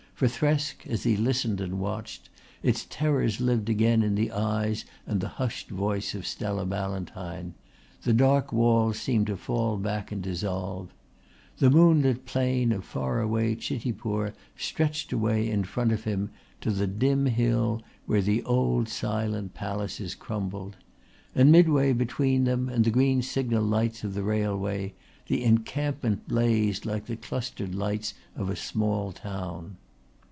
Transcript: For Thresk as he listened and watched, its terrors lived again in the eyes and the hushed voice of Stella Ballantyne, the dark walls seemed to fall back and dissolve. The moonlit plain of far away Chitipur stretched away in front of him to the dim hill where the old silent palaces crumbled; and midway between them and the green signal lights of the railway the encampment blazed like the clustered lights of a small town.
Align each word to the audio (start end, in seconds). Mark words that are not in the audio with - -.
For 0.21 0.27
Thresk 0.27 0.85
as 0.85 1.01
he 1.01 1.17
listened 1.17 1.59
and 1.61 1.79
watched, 1.79 2.29
its 2.61 2.85
terrors 2.87 3.41
lived 3.41 3.69
again 3.69 4.03
in 4.03 4.13
the 4.13 4.31
eyes 4.31 4.85
and 5.07 5.19
the 5.19 5.27
hushed 5.27 5.69
voice 5.71 6.13
of 6.13 6.27
Stella 6.27 6.63
Ballantyne, 6.63 7.55
the 8.03 8.13
dark 8.13 8.53
walls 8.53 8.99
seemed 8.99 9.25
to 9.25 9.35
fall 9.35 9.77
back 9.77 10.11
and 10.11 10.21
dissolve. 10.21 10.93
The 11.57 11.71
moonlit 11.71 12.27
plain 12.27 12.71
of 12.71 12.85
far 12.85 13.19
away 13.19 13.55
Chitipur 13.55 14.35
stretched 14.55 15.11
away 15.11 15.49
in 15.49 15.63
front 15.63 15.91
of 15.91 16.03
him 16.03 16.29
to 16.59 16.69
the 16.69 16.85
dim 16.85 17.25
hill 17.25 17.81
where 18.05 18.21
the 18.21 18.43
old 18.43 18.89
silent 18.89 19.55
palaces 19.55 20.13
crumbled; 20.13 20.75
and 21.33 21.51
midway 21.51 21.93
between 21.93 22.43
them 22.43 22.69
and 22.69 22.85
the 22.85 22.91
green 22.91 23.23
signal 23.23 23.63
lights 23.63 24.03
of 24.03 24.13
the 24.13 24.21
railway 24.21 24.93
the 25.25 25.43
encampment 25.43 26.27
blazed 26.27 26.85
like 26.85 27.07
the 27.07 27.15
clustered 27.17 27.73
lights 27.73 28.13
of 28.35 28.51
a 28.51 28.55
small 28.55 29.11
town. 29.11 29.77